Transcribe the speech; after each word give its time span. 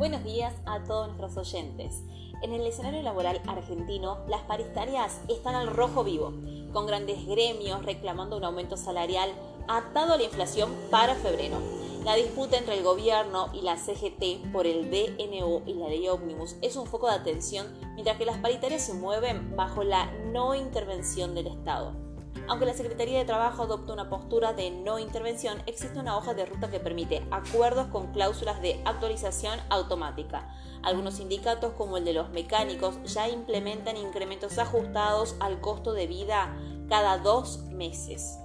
Buenos 0.00 0.24
días 0.24 0.54
a 0.64 0.82
todos 0.82 1.08
nuestros 1.08 1.36
oyentes. 1.36 2.02
En 2.40 2.54
el 2.54 2.66
escenario 2.66 3.02
laboral 3.02 3.42
argentino, 3.46 4.16
las 4.28 4.40
paritarias 4.40 5.20
están 5.28 5.54
al 5.54 5.66
rojo 5.66 6.04
vivo, 6.04 6.32
con 6.72 6.86
grandes 6.86 7.26
gremios 7.26 7.84
reclamando 7.84 8.38
un 8.38 8.44
aumento 8.44 8.78
salarial 8.78 9.30
atado 9.68 10.14
a 10.14 10.16
la 10.16 10.22
inflación 10.22 10.74
para 10.90 11.16
febrero. 11.16 11.58
La 12.02 12.14
disputa 12.14 12.56
entre 12.56 12.78
el 12.78 12.82
gobierno 12.82 13.50
y 13.52 13.60
la 13.60 13.76
CGT 13.76 14.50
por 14.52 14.66
el 14.66 14.90
DNU 14.90 15.64
y 15.66 15.74
la 15.74 15.88
ley 15.88 16.08
Omnibus 16.08 16.56
es 16.62 16.76
un 16.76 16.86
foco 16.86 17.06
de 17.08 17.16
atención 17.16 17.66
mientras 17.92 18.16
que 18.16 18.24
las 18.24 18.38
paritarias 18.38 18.80
se 18.80 18.94
mueven 18.94 19.54
bajo 19.54 19.84
la 19.84 20.10
no 20.32 20.54
intervención 20.54 21.34
del 21.34 21.48
Estado. 21.48 22.09
Aunque 22.48 22.66
la 22.66 22.74
Secretaría 22.74 23.18
de 23.18 23.24
Trabajo 23.24 23.62
adopta 23.62 23.92
una 23.92 24.10
postura 24.10 24.52
de 24.52 24.70
no 24.70 24.98
intervención, 24.98 25.62
existe 25.66 25.98
una 25.98 26.16
hoja 26.16 26.34
de 26.34 26.46
ruta 26.46 26.70
que 26.70 26.80
permite 26.80 27.26
acuerdos 27.30 27.86
con 27.88 28.12
cláusulas 28.12 28.60
de 28.60 28.80
actualización 28.84 29.58
automática. 29.68 30.48
Algunos 30.82 31.14
sindicatos, 31.14 31.74
como 31.74 31.96
el 31.96 32.04
de 32.04 32.12
los 32.12 32.30
mecánicos, 32.30 32.96
ya 33.04 33.28
implementan 33.28 33.96
incrementos 33.96 34.58
ajustados 34.58 35.36
al 35.40 35.60
costo 35.60 35.92
de 35.92 36.06
vida 36.06 36.56
cada 36.88 37.18
dos 37.18 37.64
meses. 37.66 38.38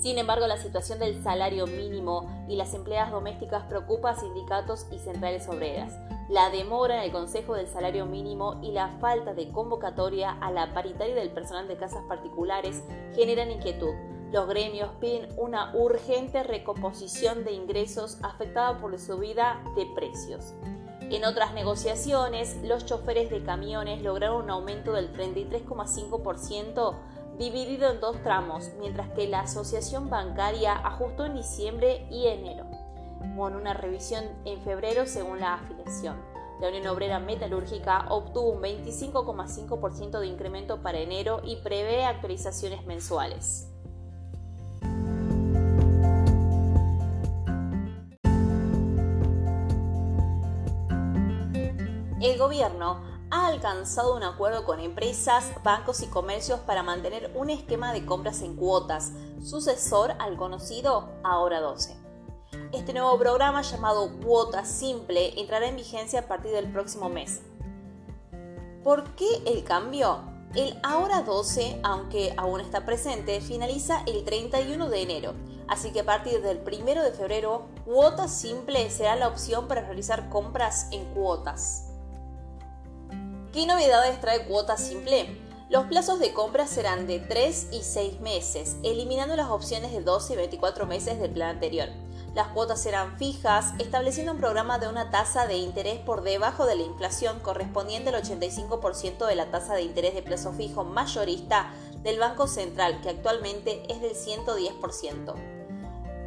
Sin 0.00 0.18
embargo, 0.18 0.46
la 0.46 0.58
situación 0.58 0.98
del 0.98 1.22
salario 1.22 1.66
mínimo 1.66 2.46
y 2.48 2.56
las 2.56 2.74
empleadas 2.74 3.10
domésticas 3.10 3.64
preocupa 3.64 4.10
a 4.10 4.16
sindicatos 4.16 4.86
y 4.90 4.98
centrales 4.98 5.48
obreras. 5.48 5.94
La 6.28 6.50
demora 6.50 6.98
en 6.98 7.02
el 7.04 7.12
Consejo 7.12 7.54
del 7.54 7.68
Salario 7.68 8.06
Mínimo 8.06 8.60
y 8.62 8.72
la 8.72 8.88
falta 9.00 9.34
de 9.34 9.50
convocatoria 9.50 10.32
a 10.40 10.50
la 10.50 10.72
paritaria 10.74 11.14
del 11.14 11.30
personal 11.30 11.68
de 11.68 11.76
casas 11.76 12.02
particulares 12.08 12.82
generan 13.14 13.50
inquietud. 13.50 13.94
Los 14.32 14.48
gremios 14.48 14.90
piden 15.00 15.28
una 15.38 15.74
urgente 15.74 16.42
recomposición 16.42 17.44
de 17.44 17.52
ingresos 17.52 18.18
afectada 18.22 18.78
por 18.78 18.90
la 18.90 18.98
subida 18.98 19.62
de 19.76 19.86
precios. 19.94 20.54
En 21.02 21.24
otras 21.24 21.52
negociaciones, 21.52 22.56
los 22.64 22.86
choferes 22.86 23.30
de 23.30 23.44
camiones 23.44 24.02
lograron 24.02 24.42
un 24.44 24.50
aumento 24.50 24.94
del 24.94 25.12
33,5% 25.12 26.94
dividido 27.38 27.90
en 27.90 28.00
dos 28.00 28.22
tramos, 28.22 28.70
mientras 28.78 29.10
que 29.10 29.26
la 29.26 29.40
Asociación 29.40 30.08
Bancaria 30.08 30.74
ajustó 30.74 31.26
en 31.26 31.34
diciembre 31.34 32.06
y 32.10 32.26
enero, 32.26 32.66
con 33.36 33.56
una 33.56 33.74
revisión 33.74 34.24
en 34.44 34.60
febrero 34.62 35.06
según 35.06 35.40
la 35.40 35.54
afiliación. 35.54 36.16
La 36.60 36.68
Unión 36.68 36.86
Obrera 36.86 37.18
Metalúrgica 37.18 38.06
obtuvo 38.08 38.50
un 38.50 38.62
25,5% 38.62 40.20
de 40.20 40.26
incremento 40.26 40.82
para 40.82 40.98
enero 40.98 41.40
y 41.44 41.56
prevé 41.56 42.04
actualizaciones 42.04 42.86
mensuales. 42.86 43.68
El 52.20 52.38
gobierno 52.38 53.13
ha 53.34 53.48
alcanzado 53.48 54.14
un 54.14 54.22
acuerdo 54.22 54.64
con 54.64 54.78
empresas, 54.78 55.50
bancos 55.64 56.02
y 56.02 56.06
comercios 56.06 56.60
para 56.60 56.84
mantener 56.84 57.32
un 57.34 57.50
esquema 57.50 57.92
de 57.92 58.06
compras 58.06 58.42
en 58.42 58.54
cuotas, 58.54 59.10
sucesor 59.42 60.12
al 60.20 60.36
conocido 60.36 61.08
Ahora 61.24 61.60
12. 61.60 61.96
Este 62.70 62.92
nuevo 62.92 63.18
programa 63.18 63.62
llamado 63.62 64.08
Cuota 64.22 64.64
Simple 64.64 65.40
entrará 65.40 65.66
en 65.66 65.74
vigencia 65.74 66.20
a 66.20 66.28
partir 66.28 66.52
del 66.52 66.70
próximo 66.70 67.08
mes. 67.08 67.40
¿Por 68.84 69.02
qué 69.16 69.42
el 69.46 69.64
cambio? 69.64 70.20
El 70.54 70.78
Ahora 70.84 71.22
12, 71.22 71.80
aunque 71.82 72.32
aún 72.36 72.60
está 72.60 72.86
presente, 72.86 73.40
finaliza 73.40 74.04
el 74.06 74.24
31 74.24 74.88
de 74.88 75.02
enero, 75.02 75.34
así 75.66 75.90
que 75.90 76.00
a 76.00 76.06
partir 76.06 76.40
del 76.40 76.58
1 76.58 77.02
de 77.02 77.10
febrero, 77.10 77.66
Cuota 77.84 78.28
Simple 78.28 78.88
será 78.90 79.16
la 79.16 79.26
opción 79.26 79.66
para 79.66 79.80
realizar 79.80 80.28
compras 80.28 80.86
en 80.92 81.04
cuotas. 81.06 81.83
¿Qué 83.54 83.66
novedades 83.66 84.20
trae 84.20 84.46
Cuota 84.46 84.76
Simple? 84.76 85.38
Los 85.70 85.84
plazos 85.84 86.18
de 86.18 86.32
compra 86.32 86.66
serán 86.66 87.06
de 87.06 87.20
3 87.20 87.68
y 87.70 87.82
6 87.82 88.18
meses, 88.18 88.78
eliminando 88.82 89.36
las 89.36 89.48
opciones 89.48 89.92
de 89.92 90.00
12 90.00 90.32
y 90.32 90.36
24 90.36 90.86
meses 90.86 91.20
del 91.20 91.30
plan 91.30 91.50
anterior. 91.50 91.88
Las 92.34 92.48
cuotas 92.48 92.82
serán 92.82 93.16
fijas, 93.16 93.72
estableciendo 93.78 94.32
un 94.32 94.38
programa 94.38 94.80
de 94.80 94.88
una 94.88 95.12
tasa 95.12 95.46
de 95.46 95.56
interés 95.56 96.00
por 96.00 96.24
debajo 96.24 96.66
de 96.66 96.74
la 96.74 96.82
inflación 96.82 97.38
correspondiente 97.38 98.08
al 98.08 98.20
85% 98.24 99.24
de 99.24 99.36
la 99.36 99.52
tasa 99.52 99.74
de 99.74 99.82
interés 99.82 100.14
de 100.14 100.22
plazo 100.22 100.52
fijo 100.52 100.82
mayorista 100.82 101.72
del 102.02 102.18
Banco 102.18 102.48
Central, 102.48 103.00
que 103.02 103.10
actualmente 103.10 103.84
es 103.88 104.02
del 104.02 104.16
110%. 104.16 105.32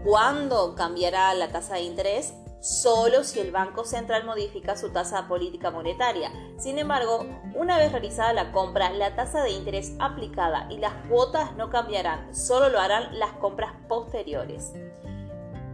¿Cuándo 0.06 0.76
cambiará 0.76 1.34
la 1.34 1.50
tasa 1.50 1.74
de 1.74 1.82
interés? 1.82 2.36
Solo 2.68 3.24
si 3.24 3.40
el 3.40 3.52
Banco 3.52 3.86
Central 3.86 4.26
modifica 4.26 4.76
su 4.76 4.90
tasa 4.90 5.30
política 5.30 5.72
monetaria. 5.72 6.32
Sin 6.58 6.78
embargo, 6.78 7.26
una 7.56 7.78
vez 7.78 7.94
realizada 7.94 8.34
la 8.34 8.52
compra, 8.52 8.90
la 8.92 9.16
tasa 9.16 9.42
de 9.42 9.52
interés 9.52 9.94
aplicada 10.00 10.68
y 10.70 10.78
las 10.78 10.94
cuotas 11.08 11.56
no 11.56 11.70
cambiarán, 11.70 12.36
solo 12.36 12.68
lo 12.68 12.80
harán 12.80 13.18
las 13.18 13.32
compras 13.34 13.72
posteriores. 13.88 14.74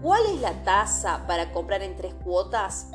¿Cuál 0.04 0.22
es 0.36 0.42
la 0.42 0.64
tasa 0.64 1.26
para 1.26 1.52
comprar 1.52 1.82
en 1.82 1.96
tres 1.96 2.14
cuotas? 2.24 2.92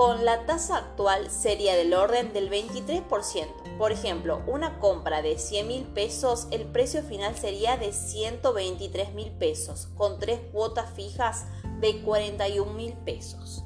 Con 0.00 0.24
la 0.24 0.46
tasa 0.46 0.78
actual 0.78 1.30
sería 1.30 1.76
del 1.76 1.92
orden 1.92 2.32
del 2.32 2.50
23%. 2.50 3.76
Por 3.76 3.92
ejemplo, 3.92 4.42
una 4.46 4.78
compra 4.78 5.20
de 5.20 5.36
100 5.36 5.68
mil 5.68 5.82
pesos, 5.84 6.48
el 6.50 6.64
precio 6.64 7.02
final 7.02 7.36
sería 7.36 7.76
de 7.76 7.92
123 7.92 9.12
mil 9.12 9.30
pesos, 9.32 9.88
con 9.98 10.18
tres 10.18 10.40
cuotas 10.52 10.90
fijas 10.94 11.44
de 11.80 12.00
41 12.00 12.72
mil 12.72 12.94
pesos. 13.04 13.62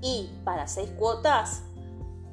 Y 0.00 0.30
para 0.42 0.66
seis 0.68 0.88
cuotas, 0.98 1.62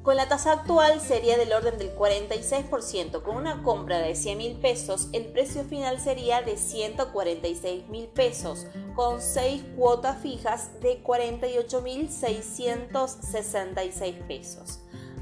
con 0.04 0.14
la 0.16 0.28
tasa 0.28 0.52
actual 0.52 1.00
sería 1.00 1.36
del 1.38 1.54
orden 1.54 1.78
del 1.78 1.96
46%. 1.96 3.22
Con 3.22 3.36
una 3.36 3.62
compra 3.62 4.00
de 4.00 4.14
100 4.14 4.36
mil 4.36 4.60
pesos, 4.60 5.08
el 5.12 5.24
precio 5.24 5.64
final 5.64 5.98
sería 5.98 6.42
de 6.42 6.58
146 6.58 7.88
mil 7.88 8.08
pesos, 8.08 8.66
con 8.94 9.22
seis 9.22 9.64
cuotas 9.76 10.20
fijas 10.20 10.78
de 10.82 10.98
48 10.98 11.80
mil 11.80 12.10
666 12.10 14.16
pesos. 14.28 14.80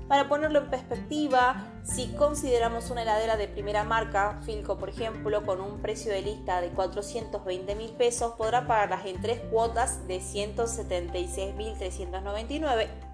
Para 0.08 0.28
ponerlo 0.28 0.58
en 0.58 0.68
perspectiva, 0.68 1.70
si 1.84 2.08
consideramos 2.14 2.90
una 2.90 3.02
heladera 3.02 3.36
de 3.36 3.46
primera 3.46 3.84
marca, 3.84 4.40
Filco 4.44 4.78
por 4.78 4.88
ejemplo, 4.88 5.46
con 5.46 5.60
un 5.60 5.80
precio 5.80 6.12
de 6.12 6.22
lista 6.22 6.60
de 6.60 6.70
420 6.70 7.76
mil 7.76 7.92
pesos, 7.92 8.32
podrá 8.32 8.66
pagarlas 8.66 9.06
en 9.06 9.22
tres 9.22 9.38
cuotas 9.48 10.08
de 10.08 10.18
176.399 10.18 13.11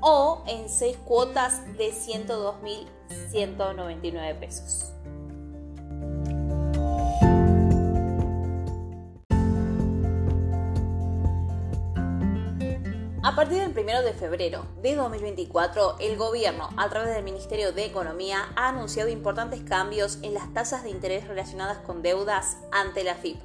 o 0.00 0.42
en 0.46 0.68
seis 0.68 0.96
cuotas 1.04 1.64
de 1.76 1.92
102.199 1.92 4.38
pesos. 4.38 4.92
A 13.22 13.36
partir 13.36 13.58
del 13.58 13.84
1 13.84 14.02
de 14.02 14.12
febrero 14.12 14.66
de 14.82 14.96
2024, 14.96 15.98
el 16.00 16.16
gobierno, 16.16 16.68
a 16.76 16.88
través 16.88 17.14
del 17.14 17.22
Ministerio 17.22 17.70
de 17.70 17.84
Economía, 17.84 18.48
ha 18.56 18.70
anunciado 18.70 19.08
importantes 19.08 19.60
cambios 19.60 20.18
en 20.22 20.34
las 20.34 20.52
tasas 20.52 20.82
de 20.82 20.90
interés 20.90 21.28
relacionadas 21.28 21.78
con 21.78 22.02
deudas 22.02 22.56
ante 22.72 23.04
la 23.04 23.14
FIP. 23.14 23.38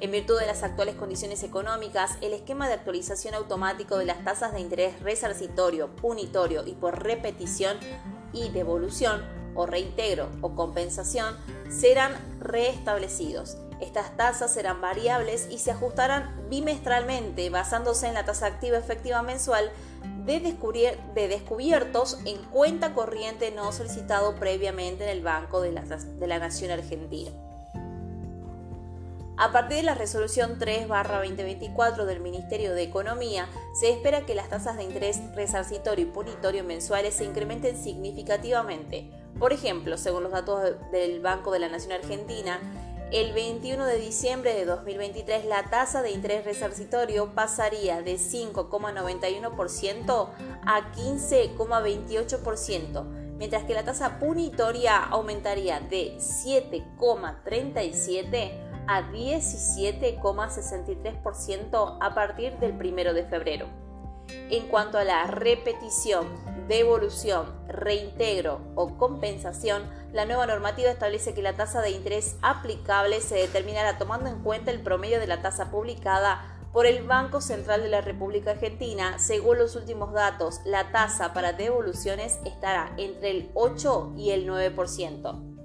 En 0.00 0.10
virtud 0.10 0.38
de 0.38 0.46
las 0.46 0.62
actuales 0.62 0.94
condiciones 0.94 1.42
económicas, 1.42 2.18
el 2.20 2.32
esquema 2.32 2.68
de 2.68 2.74
actualización 2.74 3.34
automático 3.34 3.96
de 3.98 4.04
las 4.04 4.22
tasas 4.24 4.52
de 4.52 4.60
interés 4.60 5.00
resarcitorio, 5.00 5.94
punitorio 5.96 6.66
y 6.66 6.72
por 6.72 7.02
repetición 7.02 7.78
y 8.32 8.50
devolución 8.50 9.24
o 9.54 9.66
reintegro 9.66 10.28
o 10.42 10.54
compensación 10.54 11.36
serán 11.70 12.12
reestablecidos 12.40 13.56
estas 13.80 14.16
tasas 14.16 14.52
serán 14.52 14.80
variables 14.80 15.48
y 15.50 15.58
se 15.58 15.70
ajustarán 15.70 16.48
bimestralmente 16.48 17.50
basándose 17.50 18.06
en 18.06 18.14
la 18.14 18.24
tasa 18.24 18.46
activa 18.46 18.78
efectiva 18.78 19.22
mensual 19.22 19.70
de, 20.24 20.40
descubiertos 21.28 22.18
en 22.24 22.42
cuenta 22.44 22.94
corriente 22.94 23.50
no 23.52 23.72
solicitado 23.72 24.34
previamente 24.36 25.04
en 25.04 25.10
el 25.10 25.22
Banco 25.22 25.60
de 25.60 25.72
la, 25.72 25.82
de 25.82 26.26
la 26.26 26.38
Nación 26.38 26.70
Argentina. 26.70 27.30
A 29.38 29.52
partir 29.52 29.76
de 29.76 29.82
la 29.82 29.94
resolución 29.94 30.58
3-2024 30.58 32.06
del 32.06 32.20
Ministerio 32.20 32.72
de 32.72 32.84
Economía, 32.84 33.50
se 33.78 33.90
espera 33.90 34.24
que 34.24 34.34
las 34.34 34.48
tasas 34.48 34.78
de 34.78 34.84
interés 34.84 35.20
resarcitorio 35.34 36.06
y 36.06 36.08
punitorio 36.08 36.64
mensuales 36.64 37.16
se 37.16 37.24
incrementen 37.24 37.76
significativamente. 37.76 39.10
Por 39.38 39.52
ejemplo, 39.52 39.98
según 39.98 40.22
los 40.22 40.32
datos 40.32 40.62
del 40.90 41.20
Banco 41.20 41.52
de 41.52 41.58
la 41.58 41.68
Nación 41.68 41.92
Argentina, 41.92 42.60
el 43.12 43.34
21 43.34 43.84
de 43.84 43.98
diciembre 43.98 44.54
de 44.54 44.64
2023 44.64 45.44
la 45.44 45.64
tasa 45.64 46.00
de 46.00 46.12
interés 46.12 46.46
resarcitorio 46.46 47.34
pasaría 47.34 48.00
de 48.00 48.14
5,91% 48.14 50.30
a 50.64 50.92
15,28%, 50.94 53.04
mientras 53.36 53.64
que 53.64 53.74
la 53.74 53.84
tasa 53.84 54.18
punitoria 54.18 54.96
aumentaría 54.96 55.80
de 55.80 56.16
7,37% 56.16 58.65
a 58.86 59.10
17,63% 59.10 61.98
a 62.00 62.14
partir 62.14 62.58
del 62.58 62.72
1 62.72 63.14
de 63.14 63.24
febrero. 63.24 63.66
En 64.50 64.68
cuanto 64.68 64.98
a 64.98 65.04
la 65.04 65.26
repetición, 65.26 66.26
devolución, 66.68 67.46
reintegro 67.68 68.60
o 68.74 68.96
compensación, 68.96 69.88
la 70.12 70.24
nueva 70.24 70.46
normativa 70.46 70.90
establece 70.90 71.34
que 71.34 71.42
la 71.42 71.54
tasa 71.54 71.80
de 71.80 71.90
interés 71.90 72.36
aplicable 72.42 73.20
se 73.20 73.36
determinará 73.36 73.98
tomando 73.98 74.28
en 74.28 74.42
cuenta 74.42 74.70
el 74.70 74.80
promedio 74.80 75.20
de 75.20 75.26
la 75.26 75.42
tasa 75.42 75.70
publicada 75.70 76.52
por 76.72 76.86
el 76.86 77.06
Banco 77.06 77.40
Central 77.40 77.82
de 77.82 77.88
la 77.88 78.00
República 78.00 78.50
Argentina. 78.50 79.18
Según 79.18 79.58
los 79.58 79.76
últimos 79.76 80.12
datos, 80.12 80.60
la 80.64 80.92
tasa 80.92 81.32
para 81.32 81.52
devoluciones 81.52 82.38
estará 82.44 82.92
entre 82.98 83.30
el 83.30 83.50
8 83.54 84.14
y 84.16 84.30
el 84.30 84.46
9%. 84.46 85.55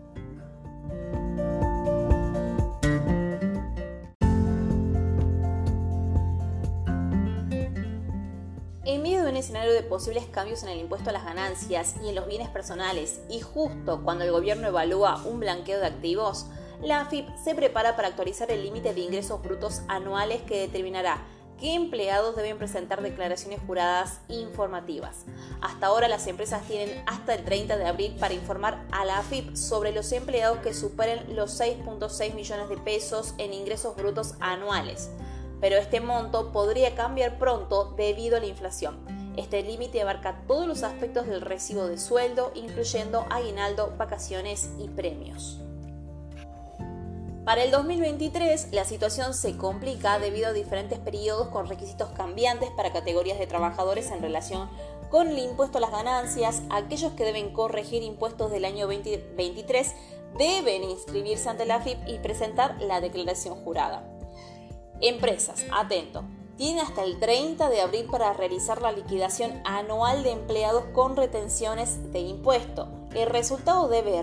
En 8.92 9.04
medio 9.04 9.24
de 9.24 9.30
un 9.30 9.38
escenario 9.38 9.72
de 9.72 9.84
posibles 9.84 10.26
cambios 10.26 10.64
en 10.64 10.70
el 10.70 10.82
impuesto 10.82 11.12
a 11.12 11.14
las 11.14 11.24
ganancias 11.24 11.96
y 12.04 12.10
en 12.10 12.16
los 12.16 12.28
bienes 12.28 12.50
personales, 12.50 13.22
y 13.30 13.40
justo 13.40 14.02
cuando 14.04 14.26
el 14.26 14.34
gobierno 14.34 14.68
evalúa 14.68 15.24
un 15.24 15.40
blanqueo 15.40 15.80
de 15.80 15.86
activos, 15.86 16.48
la 16.82 17.00
AFIP 17.00 17.26
se 17.42 17.56
prepara 17.56 17.96
para 17.96 18.10
actualizar 18.10 18.52
el 18.52 18.64
límite 18.64 18.94
de 18.94 19.00
ingresos 19.00 19.42
brutos 19.42 19.84
anuales 19.88 20.42
que 20.42 20.60
determinará 20.60 21.24
qué 21.58 21.74
empleados 21.74 22.36
deben 22.36 22.58
presentar 22.58 23.02
declaraciones 23.02 23.62
juradas 23.66 24.20
informativas. 24.28 25.24
Hasta 25.62 25.86
ahora 25.86 26.10
las 26.10 26.28
empresas 26.28 26.68
tienen 26.68 27.02
hasta 27.08 27.36
el 27.36 27.46
30 27.46 27.78
de 27.78 27.86
abril 27.86 28.18
para 28.20 28.34
informar 28.34 28.86
a 28.92 29.06
la 29.06 29.20
AFIP 29.20 29.56
sobre 29.56 29.94
los 29.94 30.12
empleados 30.12 30.58
que 30.58 30.74
superen 30.74 31.34
los 31.34 31.58
6.6 31.58 32.34
millones 32.34 32.68
de 32.68 32.76
pesos 32.76 33.36
en 33.38 33.54
ingresos 33.54 33.96
brutos 33.96 34.36
anuales 34.42 35.10
pero 35.62 35.78
este 35.78 36.02
monto 36.02 36.52
podría 36.52 36.96
cambiar 36.96 37.38
pronto 37.38 37.94
debido 37.96 38.36
a 38.36 38.40
la 38.42 38.48
inflación. 38.48 38.98
Este 39.38 39.62
límite 39.63 40.02
abarca 40.02 40.42
todos 40.48 40.68
los 40.68 40.84
aspectos 40.84 41.28
del 41.28 41.40
recibo 41.40 41.88
de 41.88 41.98
sueldo, 41.98 42.52
incluyendo 42.54 43.25
aguinaldo, 43.30 43.94
vacaciones 43.98 44.72
y 44.78 44.90
premios. 44.90 45.62
Para 47.46 47.63
el 47.63 47.72
2023, 47.72 48.72
la 48.72 48.86
situación 48.86 49.34
se 49.34 49.58
complica 49.58 50.19
debido 50.19 50.50
a 50.50 50.54
diferentes 50.54 51.00
periodos 51.00 51.48
con 51.48 51.68
requisitos 51.68 52.10
cambiantes 52.10 52.69
para 52.72 52.94
categorías 52.94 53.40
de 53.40 53.48
trabajadores 53.48 54.12
en 54.12 54.22
relación 54.22 54.69
con 55.10 55.28
el 55.28 55.40
impuesto 55.40 55.78
a 55.78 55.81
las 55.81 55.92
ganancias. 55.92 56.62
Aquellos 56.69 57.14
que 57.14 57.25
deben 57.25 57.52
corregir 57.52 58.04
impuestos 58.04 58.52
del 58.52 58.66
año 58.66 58.86
2023 58.86 59.96
deben 60.38 60.84
inscribirse 60.84 61.50
ante 61.50 61.66
la 61.66 61.75
AFIP 61.75 61.98
y 62.07 62.19
presentar 62.19 62.80
la 62.80 63.02
declaración 63.02 63.56
jurada. 63.64 64.11
Empresas, 65.01 65.65
atento. 65.74 66.24
Tiene 66.57 66.81
hasta 66.81 67.03
el 67.03 67.19
30 67.19 67.69
de 67.69 67.81
abril 67.81 68.06
para 68.12 68.33
realizar 68.33 68.83
la 68.83 68.92
liquidación 68.92 69.62
anual 69.65 70.21
de 70.21 70.30
empleados 70.30 70.83
con 70.94 71.15
retenciones 71.15 72.12
de 72.13 72.19
impuesto. 72.19 72.88
El 73.15 73.27
resultado 73.27 73.88
debe 73.88 74.19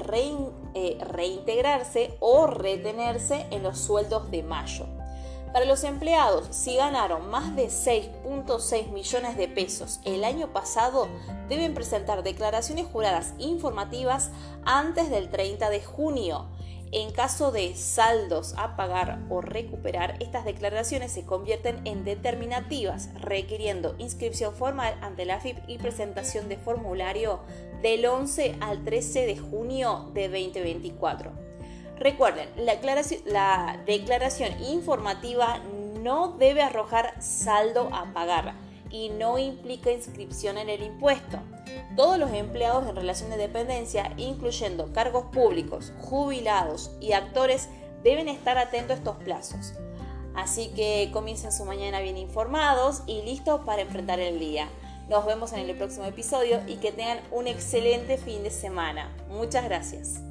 eh, 0.75 0.99
reintegrarse 1.01 2.17
o 2.21 2.47
retenerse 2.47 3.47
en 3.51 3.65
los 3.65 3.79
sueldos 3.79 4.31
de 4.31 4.45
mayo. 4.45 4.87
Para 5.53 5.65
los 5.65 5.83
empleados, 5.83 6.47
si 6.51 6.77
ganaron 6.77 7.29
más 7.29 7.57
de 7.57 7.67
6.6 7.67 8.91
millones 8.91 9.37
de 9.37 9.49
pesos 9.49 9.99
el 10.05 10.23
año 10.23 10.53
pasado, 10.53 11.09
deben 11.49 11.75
presentar 11.75 12.23
declaraciones 12.23 12.87
juradas 12.87 13.35
informativas 13.39 14.31
antes 14.65 15.11
del 15.11 15.31
30 15.31 15.71
de 15.71 15.83
junio. 15.83 16.47
En 16.91 17.13
caso 17.13 17.53
de 17.53 17.75
saldos 17.77 18.55
a 18.57 18.75
pagar 18.75 19.19
o 19.29 19.43
recuperar, 19.43 20.17
estas 20.21 20.47
declaraciones 20.47 21.13
se 21.13 21.27
convierten 21.27 21.87
en 21.87 22.05
determinativas, 22.05 23.11
requiriendo 23.21 23.95
inscripción 23.99 24.55
formal 24.55 24.99
ante 25.03 25.27
la 25.27 25.37
AFIP 25.37 25.59
y 25.67 25.77
presentación 25.77 26.49
de 26.49 26.57
formulario 26.57 27.41
del 27.83 28.07
11 28.07 28.57
al 28.61 28.85
13 28.85 29.27
de 29.27 29.37
junio 29.37 30.11
de 30.15 30.29
2024. 30.29 31.33
Recuerden, 31.99 32.49
la, 32.57 32.79
la 33.27 33.83
declaración 33.85 34.51
informativa 34.65 35.61
no 36.01 36.29
debe 36.39 36.63
arrojar 36.63 37.21
saldo 37.21 37.91
a 37.93 38.15
pagar 38.15 38.55
y 38.91 39.11
no 39.11 39.39
implica 39.39 39.91
inscripción 39.91 40.59
en 40.59 40.69
el 40.69 40.83
impuesto. 40.83 41.39
Todos 41.97 42.19
los 42.19 42.33
empleados 42.33 42.89
en 42.89 42.97
relación 42.97 43.31
de 43.31 43.37
dependencia, 43.37 44.13
incluyendo 44.17 44.93
cargos 44.93 45.25
públicos, 45.27 45.93
jubilados 46.01 46.91
y 47.01 47.13
actores, 47.13 47.69
deben 48.03 48.29
estar 48.29 48.59
atentos 48.59 48.93
a 48.93 48.99
estos 48.99 49.17
plazos. 49.17 49.75
Así 50.35 50.69
que 50.69 51.11
comiencen 51.13 51.53
su 51.53 51.65
mañana 51.65 52.01
bien 52.01 52.17
informados 52.17 53.03
y 53.07 53.23
listos 53.23 53.61
para 53.65 53.83
enfrentar 53.83 54.21
el 54.21 54.39
día. 54.39 54.69
Nos 55.09 55.27
vemos 55.27 55.53
en 55.53 55.61
el 55.61 55.77
próximo 55.77 56.05
episodio 56.05 56.61
y 56.67 56.77
que 56.77 56.93
tengan 56.93 57.21
un 57.33 57.47
excelente 57.47 58.19
fin 58.19 58.43
de 58.43 58.51
semana. 58.51 59.11
Muchas 59.31 59.65
gracias. 59.65 60.28